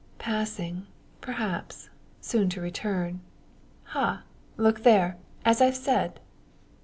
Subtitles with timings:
[0.17, 0.87] "Passing
[1.21, 1.91] perhaps,
[2.21, 3.19] soon to return.
[3.93, 4.23] Ha!
[4.57, 5.17] look there.
[5.45, 6.19] As I've said!"